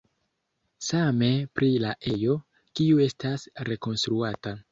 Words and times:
Same 0.85 1.27
pri 1.59 1.69
la 1.83 1.91
ejo, 2.13 2.37
kiu 2.79 3.05
estas 3.05 3.47
rekonstruata. 3.73 4.59